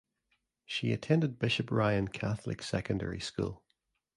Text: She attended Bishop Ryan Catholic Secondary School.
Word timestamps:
She 0.65 0.93
attended 0.93 1.37
Bishop 1.37 1.69
Ryan 1.69 2.07
Catholic 2.07 2.63
Secondary 2.63 3.19
School. 3.19 3.63